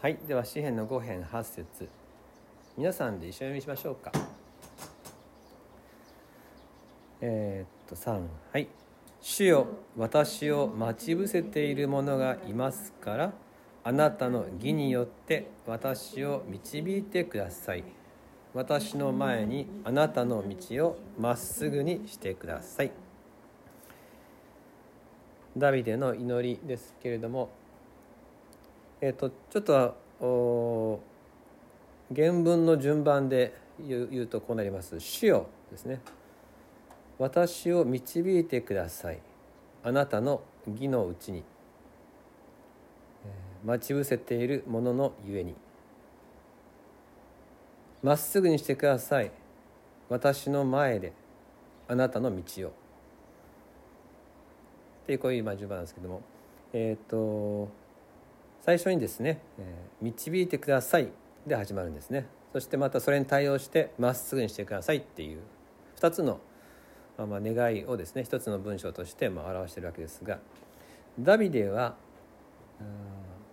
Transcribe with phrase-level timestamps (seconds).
[0.00, 1.88] はいでは詩篇の5編8節。
[2.76, 4.12] 皆さんで一緒に読みしましょうか。
[7.20, 8.20] えー、っと3
[8.52, 8.68] はい
[9.20, 9.66] 「主よ
[9.96, 13.32] 私を待ち伏せている者がいますから
[13.82, 17.82] あなたの義によって私を導いてください」
[18.54, 22.92] 私の前にあなたの道をまっすぐにしてください。
[25.56, 27.50] ダビデの祈りですけれども
[29.00, 31.00] えっ、ー、とちょっと
[32.14, 33.54] 原文の順番で
[33.86, 36.00] 言う言うとこうなります「主よ」ですね
[37.18, 39.20] 「私を導いてください。
[39.84, 41.44] あなたの義のうちに」
[43.64, 45.54] 待ち伏せているもののゆえに。
[48.02, 49.32] まっすぐにしてください。
[50.08, 51.12] 私の前で。
[51.88, 52.70] あなたの道を。
[52.70, 52.72] っ
[55.06, 56.22] ていうこういう順番なんですけども。
[56.72, 57.68] えっ、ー、と
[58.62, 59.40] 最初にですね
[60.02, 61.08] 「導いてください」
[61.46, 65.40] で始まるんですねそしてまたそれに対応して「まっすぐにしてください」っていう
[65.96, 66.40] 2つの、
[67.16, 70.38] まあ、願いをですね一つの文章としてまあ表しているわけですが
[71.18, 71.96] ダビデは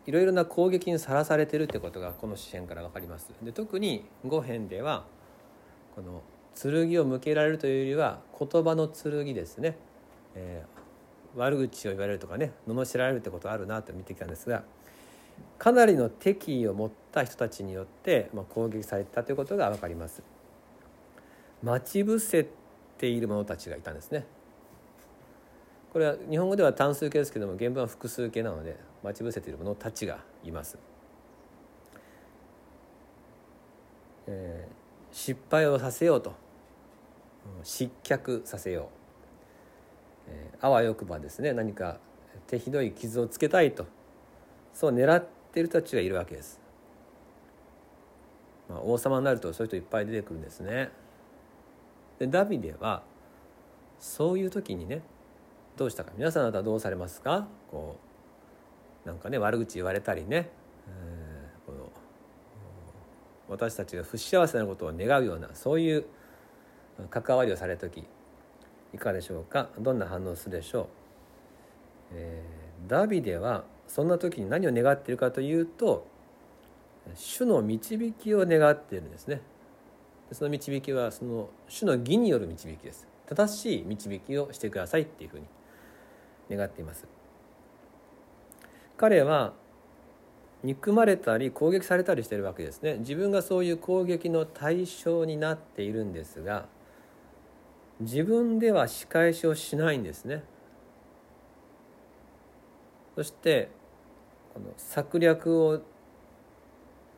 [0.05, 3.31] いろいろな攻撃にさらされてるってことがこの詩篇から分かります。
[3.41, 5.05] で特に5編では
[5.95, 6.21] この
[6.55, 9.77] 剣を向けられるというよりは言葉の剣ですね、
[10.35, 14.63] えー、悪口を言われるとかね罵られるってことあるなと見てきたんですが
[15.57, 20.21] かなりの敵意を持った人たちによって、まあ、攻撃されたということが分かります。
[21.63, 22.47] 待ち伏せ
[22.97, 24.25] ている者たちがいたんですね。
[25.91, 30.77] これは日本語では単数形ですけども原文は複数形なので待ち伏せている者たちがいます。
[34.27, 36.33] えー、失敗をさせようと
[37.63, 38.89] 失脚させよ
[40.27, 41.99] う、えー、あわよくばですね何か
[42.47, 43.85] 手ひどい傷をつけたいと
[44.75, 46.59] そう狙っている人たちがいるわけです。
[48.69, 50.91] まあ、王様になるとそういう人いっぱい出てくるんですね。
[52.19, 53.03] でダビデは
[53.99, 55.01] そういう時にね
[55.77, 56.11] どうしたか。
[56.17, 57.47] 皆さん方はどうされますか？
[57.71, 57.95] こ
[59.05, 60.49] うなんかね悪口言われたりね、
[60.87, 61.89] えー、この
[63.47, 66.05] 私たちが不幸せなことを願うようなそういう
[67.09, 68.03] 関わりをされる時
[68.93, 69.69] いかがでしょうか？
[69.79, 70.85] どんな反応するでしょう、
[72.13, 76.07] えー、ダビデはそんな時に何を願っているかというと
[77.13, 79.41] 主の導きを願っているんですね。
[80.31, 83.07] その導きはその主の義による導きです。
[83.27, 85.45] 正しい導きをしてくださいっていうふうに
[86.57, 87.07] 願っています。
[88.97, 89.53] 彼は
[90.63, 92.97] 憎まれたり攻撃されたりしているわけですね。
[92.99, 96.67] 自分がそういう攻撃の対象になっているんですが
[97.99, 100.43] 自分では仕返しをしないんですね。
[103.15, 103.69] そして
[104.55, 105.81] この策略を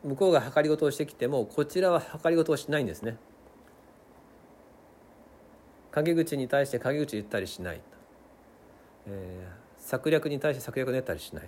[0.02, 3.16] 向こうが計り事をしてきてもこちらは計り事をしないんですね。
[5.92, 7.80] 陰口に対して陰口言ったりしない、
[9.06, 11.44] えー、策略に対して策略を練ったりしない。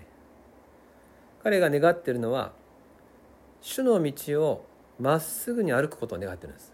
[1.43, 2.53] 彼が願っているのは
[3.61, 4.65] 主の道を
[5.01, 6.73] まっすぐに歩くことを願ってるんです。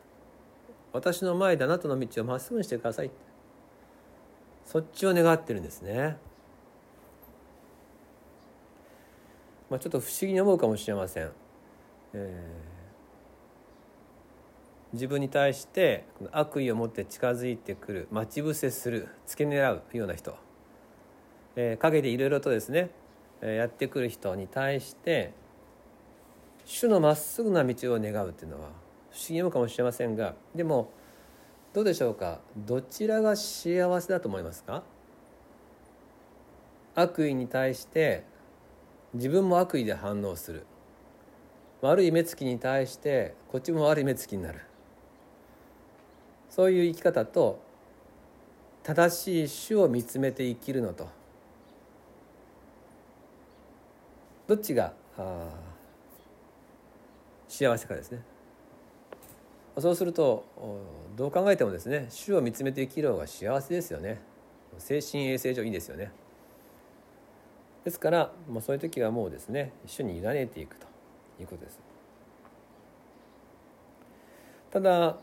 [0.92, 3.10] 私の前であなたの道をまっすぐにしてください
[4.64, 6.16] そっちを願ってるんですね。
[9.68, 11.30] まあ、ちょっと不思議に思うかもしれません、
[12.12, 20.36] えー、自分に対して悪意を持って近づいてくる待ち伏せする付け狙うような人、
[21.56, 22.90] えー、陰でいろいろとですね
[23.42, 25.32] やってくる人に対して
[26.64, 28.68] 主のまっすぐな道を願うっていうのは
[29.10, 30.90] 不思議に思うかもしれませんがでも
[31.72, 32.40] どうでしょうか？
[32.56, 34.82] どちらが幸せだと思いますか？
[36.94, 38.24] 悪意に対して
[39.16, 40.64] 自分も悪意で反応する。
[41.82, 44.60] 悪い目つきに対してこっちも悪い目つきになる。
[46.48, 47.60] そういう生き方と
[48.82, 51.08] 正しい主を見つめて生きるのと。
[54.46, 54.92] どっちが
[57.48, 58.22] 幸せかですね。
[59.78, 60.44] そうすると
[61.16, 64.20] どう考えてもですね主を見つめて生きる方が幸せですよね。
[64.78, 66.10] 精神衛生上いいですよね。
[67.86, 70.88] ですからもうそういう時はもうですね主に委ねていくと
[71.40, 71.78] いうことです。
[74.72, 75.16] ただ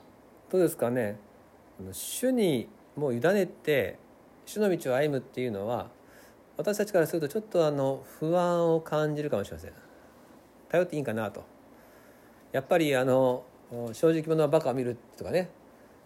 [0.50, 1.20] どうですかね
[1.92, 4.00] 主にもう委ねて
[4.46, 5.90] 主の道を歩むっていうのは
[6.56, 9.74] 私たちからするとちょっとあの不安を感じるかもしれません。
[10.70, 11.44] 頼っていいかなと。
[12.54, 13.44] やっぱりあの
[13.92, 15.50] 正直者はバカを見るとかね、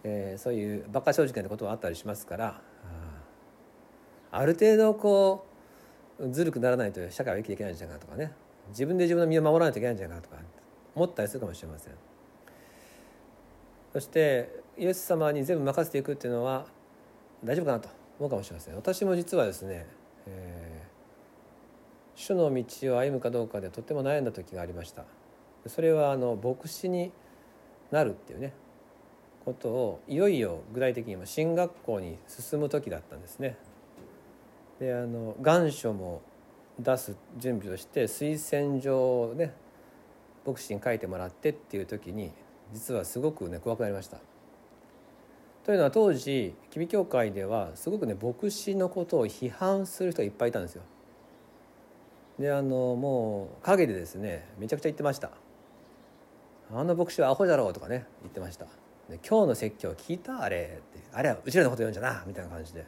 [0.03, 2.61] えー、そういうバカ正直なことがあったりしますから
[4.31, 5.56] ある程度こう
[6.31, 8.31] ずるくならないと社会は生きていけないんじゃないかとかね。
[8.69, 10.41] 自分で自分の身を守らないといけないんじゃないかとか
[10.95, 11.93] 思ったりするかもしれません。
[13.93, 16.65] そしてイエス様に全部任せていくっていうのは
[17.43, 18.75] 大丈夫かなと思うかもしれません。
[18.75, 19.85] 私も実はですね、
[20.25, 25.05] えー、主の道を歩むかどうかでとても悩んだ時がありました。
[25.67, 27.11] それはあの牧師に
[27.91, 28.53] なるっていうね
[29.45, 33.57] ことをいよいよ具体的に進学校に進む時だったんですね。
[34.79, 36.21] であの願書も
[36.79, 39.53] 出す準備をして推薦状をね
[40.45, 42.31] 牧師に書いてもらってっていう時に
[42.73, 44.17] 実はすごくね怖くなりました。
[45.65, 50.83] というのは当時吉備教会ではすごくね牧師のことを批判する人がいっぱいいたんですよ。
[52.39, 55.31] であのもう陰でですねめちゃくちゃ言ってました。
[56.73, 58.65] あの牧師はアホじゃろうとかね言ってました。
[59.09, 62.85] で今日の説教聞いたあれってあれはうちらのこと言うんじゃなみたいな感じで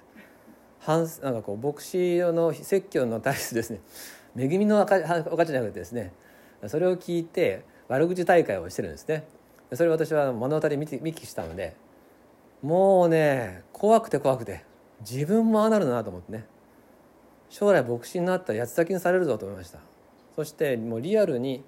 [0.79, 3.81] 反なんかこう牧師の説教の対すですね
[4.37, 6.13] 恵みの赤赤じゃなくてですね
[6.67, 9.23] それを聞いて悪口大会をしてるんですね。
[9.73, 11.75] それを私は目の当たり見て見聞きしたので
[12.61, 14.63] もうね怖くて怖くて
[15.01, 16.45] 自分もああなるなと思ってね。
[17.49, 19.79] 将来牧師になったら八つ先にされるぞと思いました。
[20.35, 21.63] そしてもうリアルに、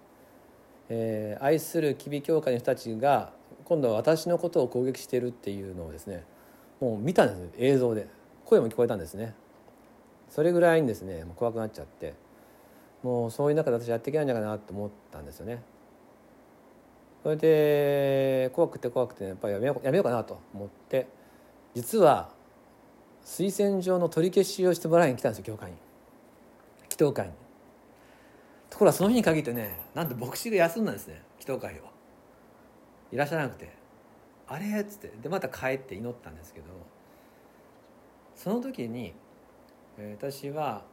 [0.90, 3.34] えー、愛する吉備教会の人たちが
[3.66, 6.24] 今度は私のことを攻撃しているっていうのをですね
[6.80, 8.08] もう見たんです映像で。
[8.46, 9.34] 声も聞こえたんですね。
[10.30, 12.14] それぐらいにですねもう怖くなっちゃって。
[13.04, 15.64] もうそういう中で私やっていけないんじゃないかなと思ったんですよね。
[17.24, 21.08] それで怖くて怖くて、やっぱりやめようやめようかなと思って
[21.74, 22.30] 実は
[23.26, 25.78] 推薦状の取り消しをしてもらいに来たんですよ教会に。
[26.90, 27.34] 祈祷会に。
[28.70, 31.84] ところがその日に限ってねなんと牧師が休んだんですね祈祷会を。
[33.12, 33.72] いらっしゃらなくて
[34.48, 35.08] 「あれ?」っつって。
[35.22, 36.68] でまた帰って祈ったんですけど
[38.42, 39.14] その時に、
[40.18, 40.84] 私は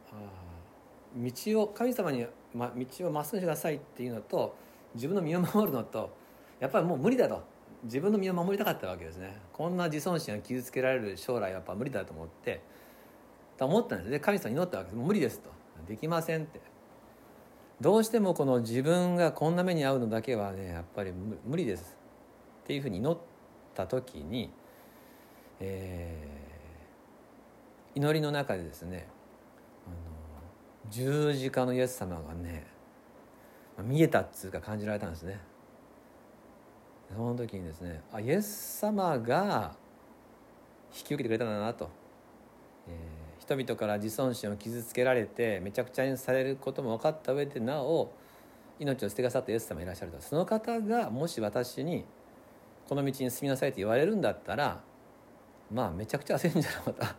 [1.15, 4.55] 道を神様に、ま、道をまっすぐしてくださいっていうのと
[4.93, 6.11] 自分の身を守るのと
[6.59, 7.41] やっぱりもう無理だと。
[7.83, 9.37] 自分の身を守りたかったわけですね。
[9.53, 12.61] こんな自尊心が傷つけられる将来はやっぱ無理だと思って
[13.57, 14.09] と思ったんです。
[14.09, 15.01] ね神様に祈ったわけです。
[15.01, 15.49] 無理ですと。
[15.87, 16.59] できませんって。
[17.79, 21.13] どうしてもこの自分がこんな目に遭うのだけはねやっぱり
[21.45, 21.97] 無理です。
[22.63, 23.17] っていうふうに祈っ
[23.73, 24.51] た時に、
[25.61, 26.38] えー、
[27.99, 29.09] 祈りの中でですね
[29.85, 29.95] あの
[30.89, 32.65] 十字架のイエス様がね
[33.83, 35.39] 見えたっつうか感じられたんですね。
[37.13, 39.75] その時にですねあイエス様が
[40.95, 41.89] 引き受けてくれたんだなと、
[42.87, 48.13] えー、人々から自尊心を傷つけられてめちゃくちゃにされることも分かった上でなお
[48.79, 50.21] 命を捨てくださったイエス様いらっしゃると。
[50.21, 52.05] その方がもし私に
[52.87, 54.81] この道に進みなさいと言われるんだったら
[55.69, 57.15] まあめちゃくちゃ焦るんじゃなかった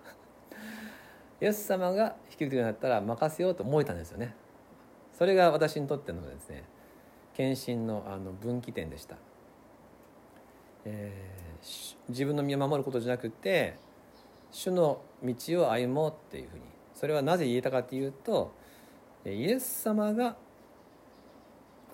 [1.40, 4.34] イエス様が引き受けてくれるんだったら任せようと思えたんですよね。
[5.16, 6.64] それが私にとってのですね
[7.34, 9.16] 献身のあの分岐点でした。
[10.84, 13.76] えー、自分の身を守ることじゃなくて
[14.50, 16.62] 主の道を歩もうっていうふうに。
[16.94, 18.52] それはなぜ言えたかっていうと
[19.24, 20.36] イエス様が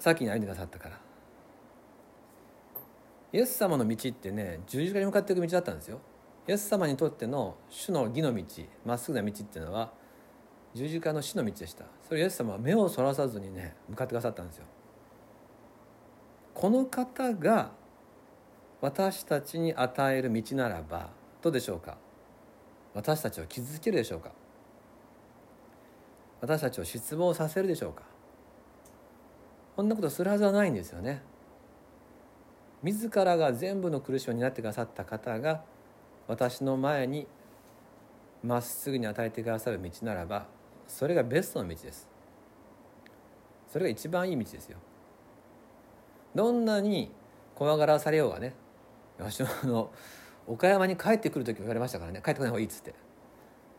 [0.00, 1.00] 先に歩んでくださったから。
[3.32, 6.00] イエス様の道ってね十字架に向かっていく道だったんですよ。
[6.48, 8.44] イエス様にとっての主の義の道
[8.84, 9.90] まっすぐな道っていうのは
[10.74, 11.84] 十字架の死の道でした。
[12.06, 14.64] それイエス様は目をそらさずにね向かってくださったんですよ。
[16.54, 17.70] この方が
[18.80, 21.10] 私たちに与える道ならば
[21.42, 21.96] どうでしょうか？
[22.94, 24.30] 私たちを傷つけるでしょうか？
[26.40, 28.02] 私たちを失望させるでしょうか？
[29.74, 31.22] こんなことするはずはないんですよね。
[32.82, 35.64] 自らが全部の苦しみを担ってくださった方が
[36.28, 37.26] 私の前に
[38.42, 40.46] まっすぐに与えてくださる道ならば
[40.86, 42.08] それがベストの道です。
[43.68, 44.78] それが一番いい道ですよ。
[46.34, 47.10] どんなに
[47.54, 48.54] 怖がらされようがね
[49.18, 49.90] 私もあの
[50.46, 52.94] 岡山に帰ってくる時言われましたからね帰ってこない方がいいっつって。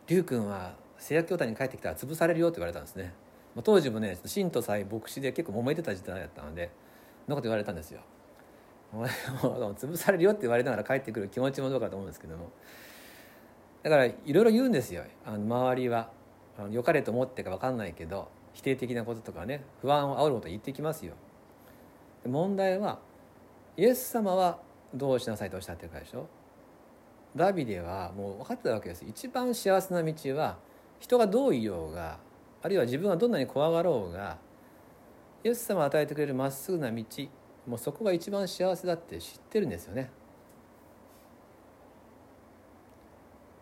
[0.06, 3.14] 龍君は製薬協会に帰ってきたら潰されるよって言われたんですね。
[3.62, 6.70] 当時もね信徒さえ牧師で結構揉めてた時代だったので
[7.26, 8.00] そんなこと言われたんですよ。
[8.92, 12.50] 潰されるよって言われながら帰ってくる気持ちもどうかと思うんですけども。
[13.82, 15.04] だからいろいろ言うんですよ。
[15.24, 16.10] あの周りは。
[16.72, 21.14] 良かれと思ってか分かんないけど否定的なこととかね不安を煽ること言ってきますよ。
[22.26, 22.98] 問題は
[23.76, 24.58] イエス様は
[24.92, 26.26] どうしなさいとおっしゃってるかでしょ。
[27.36, 29.04] ダビデはもう分かってたわけです。
[29.06, 30.58] 一番幸せな道は
[30.98, 32.18] 人がどう言おうが
[32.60, 34.38] あるいは自分はどんなに怖がろうが
[35.44, 37.04] イエス様が与えてくれるまっすぐな道
[37.68, 40.10] もうそこが一番幸せだって知ってるんですよね。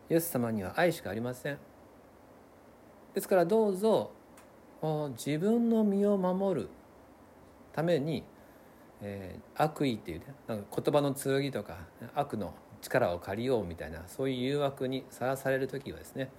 [0.08, 1.58] イエス様には愛しかありません。
[3.14, 4.12] ですからどうぞ
[5.16, 6.68] 自分の身を守る
[7.72, 8.22] ために、
[9.02, 11.78] えー、悪意っていうねなんか言葉の剣とか
[12.14, 16.30] 悪の力を借りようみたいなそういう誘惑にさらされる時はですね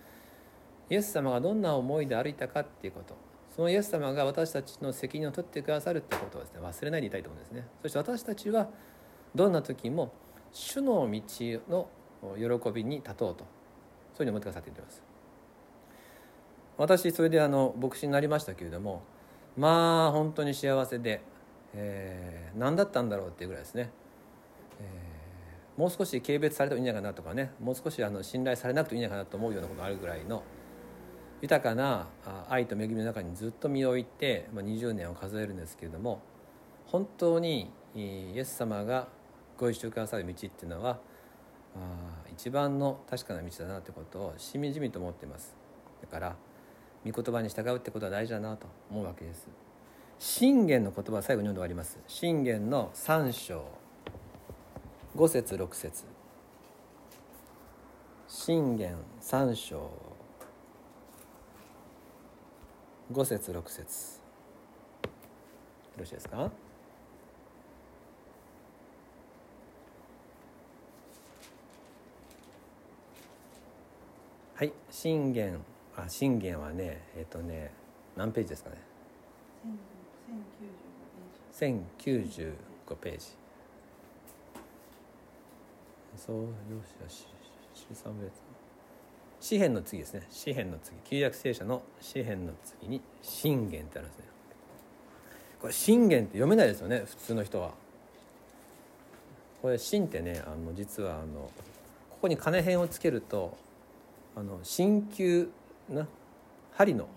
[0.89, 3.26] イエス様がどんな思いで歩いたかっていうこと。
[3.57, 7.67] そのイエス様が私たちの責任を取ってくださるってことをですね忘れないでいたいと思うんですね。
[7.81, 8.69] そして私たちは
[9.33, 10.13] どんな時も
[10.53, 11.21] 主の道
[11.67, 11.87] の
[12.37, 15.01] 喜びに立とうとそういうふうに思ってくださっています。
[16.77, 19.01] 私それであの牧師になりましたけれども
[19.57, 21.21] まあ本当に幸せで、
[21.73, 23.89] えー、何だったんだろうっていうぐらいですね、
[24.79, 30.43] えー、もう少し軽蔑されてもいいんじゃないかなとかねもう少しあの信頼されなくていいんじゃないかなと思うようなことがあるぐらいの
[31.41, 32.07] 豊かな
[32.49, 36.21] 愛と恵みの中にずっと身を置いて、まあ、20年を数えるんですけれども
[36.87, 39.07] 本当にイエス様が
[39.57, 40.99] ご一緒くださる道っていうのは
[42.31, 45.55] 一番の確かな道だなってことをしみじみと思っています。
[46.01, 46.35] だから
[47.05, 49.47] 御言葉に従うってことは大事だなと思うわけです。
[50.19, 51.99] 信玄の言葉最後に読んで終わります。
[52.07, 53.65] 信玄の3章。
[55.15, 56.05] 5節6節。
[58.27, 60.16] 信玄3章。
[63.11, 64.19] 5節6節。
[65.03, 65.09] よ
[65.99, 66.51] ろしいですか？
[74.55, 75.59] はい信玄
[75.95, 77.71] あ信玄はねえっ、ー、とね
[78.15, 78.77] 何ページですかね
[81.53, 82.53] ？1095
[82.99, 83.25] ページ。
[86.17, 86.47] そうよ
[86.83, 87.27] しよし
[89.47, 90.27] 詩篇の次ですね。
[90.29, 90.97] 詩篇の次。
[91.05, 94.25] 旧約聖書の詩篇の次に信玄ってあるんですね。
[95.61, 97.03] これ信玄って読めないですよね。
[97.05, 97.71] 普通の人は。
[99.61, 101.49] これ信ってねあの実はあの
[102.09, 103.57] ここに金編をつけると
[104.35, 105.49] あの鍼灸
[105.87, 106.05] な
[106.73, 107.07] 針の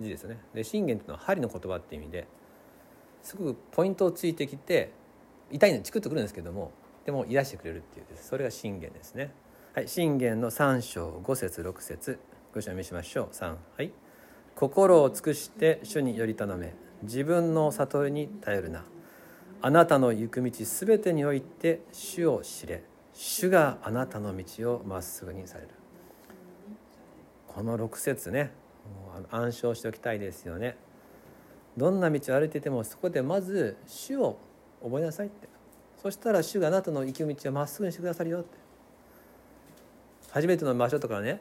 [0.00, 0.38] 字ですよね。
[0.54, 2.26] で信玄っていうのは針の言葉って意味で
[3.22, 4.92] すごくポイントをついてきて
[5.50, 6.72] 痛いのにチクッとくるんですけども
[7.04, 9.30] でも癒してくれるっていうそれが信玄ですね。
[9.78, 12.18] はい信玄の3章5節6節。
[12.52, 13.32] ご一緒にしましょう。
[13.32, 13.92] 3はい。
[14.56, 16.74] 心を尽くして主により頼め。
[17.04, 18.82] 自分の悟りに頼るな。
[19.62, 22.82] あなたの行く道すべてにおいて主を知れ。
[23.12, 25.68] 主があなたの道をまっすぐにされる。
[27.46, 28.50] この6節ね。
[29.30, 30.76] 暗唱しておきたいですよね。
[31.76, 34.38] どんな道を歩いててもそこでまず主を
[34.82, 35.48] 覚えなさいって。
[36.02, 38.67] そしたら主があなたの行き道をまっすぐにしてくださるよって。
[40.30, 41.40] 初めての場所とかね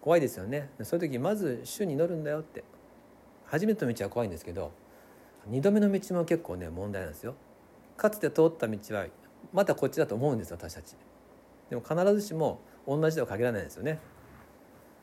[0.00, 0.70] 怖いですよね。
[0.82, 2.64] そういう時まず主に乗るんだよって。
[3.46, 4.72] 初めての道は怖いんですけど
[5.50, 7.34] 2度目の道も結構ね問題なんですよ。
[7.96, 9.06] かつて通った道は
[9.52, 10.94] またこっちだと思うんです私たち。
[11.70, 13.98] でも必ずしも同じとは限らないんですよね。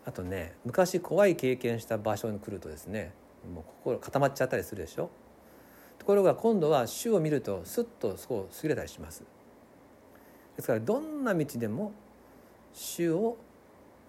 [0.05, 3.13] あとね昔怖い経験した場所に来るとですね
[3.53, 5.09] もう心固まっちゃったりするでしょ。
[5.97, 9.23] ところが今度は主を見るとスッとそこを過ぎれたりします。
[10.55, 11.91] ですからどんな道でも
[12.75, 13.37] 主を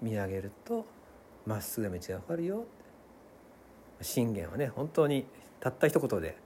[0.03, 0.85] 見上げると
[1.47, 2.65] まっすぐな道が分かるよ。
[4.03, 5.25] 信玄はね本当に
[5.61, 6.37] たった一言で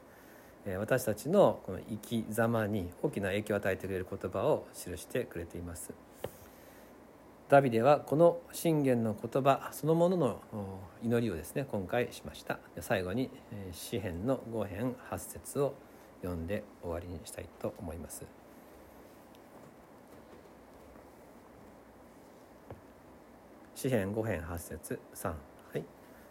[0.79, 5.93] 私たちのこの生き様に大きな影響を与えてくれる言葉を記してくれています。
[7.49, 10.41] ダビデはこの信玄の言葉そのものの
[11.03, 12.61] 祈りをですね今回しました。
[12.81, 13.31] 最後に
[13.73, 15.75] 詩編の5編8節を
[16.23, 18.40] 読んで終わりにしたいと思います。
[23.81, 25.01] 詩編5編8節。
[25.15, 25.35] 3は
[25.75, 25.83] い。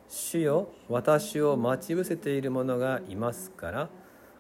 [0.08, 3.89] 主よ私を待ち伏せている者がいますから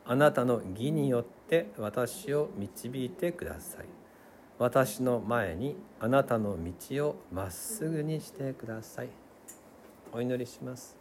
[0.05, 3.85] あなたの義によって私を導いてください。
[4.59, 9.09] 私の前にあなたの道をまっすぐにしてください。
[10.13, 10.95] お祈りします。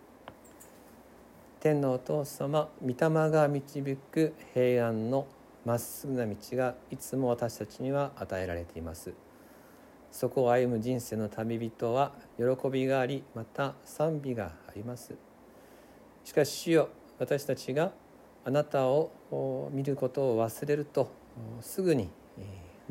[1.61, 2.95] 天のお父様御霊
[3.31, 5.27] が導く平安の
[5.67, 9.12] まっすぐな道がいつも私たちには与えられています。
[10.11, 15.15] そこを歩む人生の旅人は喜びがありまた賛美があります。
[16.25, 16.88] しかし主よ
[17.19, 17.93] 私たちが
[18.45, 19.11] あなたを
[19.73, 21.11] 見ることを忘れると
[21.61, 22.11] すぐに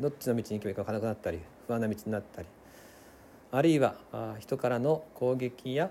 [0.00, 2.48] どっちの道に行けばいいか分からなくなったり不安な道になったり
[3.50, 3.94] あるいは
[4.38, 5.90] 人からの攻撃や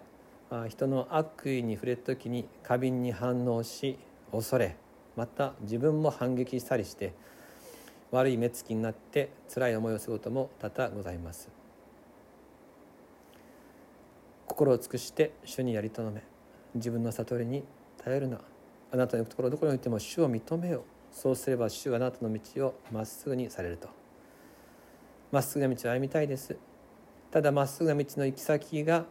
[0.68, 3.98] 人の悪意に触れた時に過敏に反応し
[4.32, 4.76] 恐れ
[5.16, 7.14] また自分も反撃したりして
[8.12, 11.50] 悪い目つきになって辛い思いをすることも多々ございます。
[14.46, 16.24] 心を尽くして主にやりとどめ
[16.76, 17.64] 自分の悟りに
[17.98, 18.40] 頼るな。
[18.92, 20.82] あなたの行くところどこにおいても主を認めよう。
[21.12, 23.90] そうすれば主があなたの道をまっすぐにされると。
[25.32, 26.58] まっすぐな道を歩みたいです。
[27.32, 29.06] ただまっすぐな道の行き先が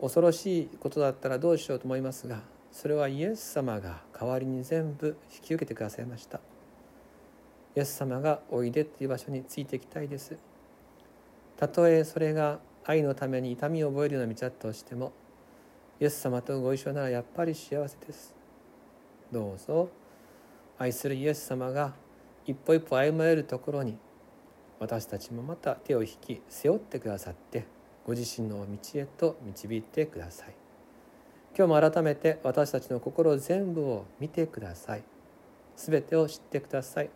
[0.00, 6.40] 恐ろしいことだったらどうしようと思いますがそれはイエス様が代わりに全部引き受けてくださいました。
[7.78, 10.36] イエス様がおいでという場所についていきたいです。
[11.56, 15.12] たとえそれが愛のために痛みを覚えるような道だとしても
[16.00, 18.34] イエス様とご一緒ならやっぱり幸せです。
[19.30, 19.90] どうぞ
[20.76, 21.94] 愛するイエス様が
[22.46, 23.96] 一歩一歩歩まれるところに
[24.80, 27.64] 私たちもまた手を引き背負ってくださって
[28.04, 30.54] ご自身の道へと導いてください。
[31.56, 35.04] 今日も改めて私たちの心全部を見てください。
[35.76, 37.10] 全てを知ってください。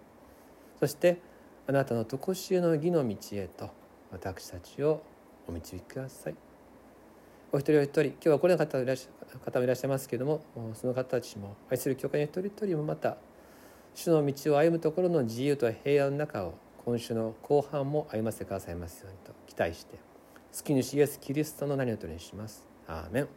[0.83, 1.21] そして
[1.69, 3.71] あなたの常しえの義の道へと
[4.11, 5.01] 私たちを
[5.47, 6.35] お導きください
[7.53, 10.43] お一人お一人今日は来れなかった方もいらっしゃいますけれども
[10.75, 13.17] その方たちも愛する教会の一人一人もまた
[13.95, 20.01] 主の道を歩むところの自由と平安の中を今週の後半も歩ませてくださいますようにと期待して
[20.53, 22.67] 好き主イエスキリストの名にお取りします。
[22.89, 23.29] アーメン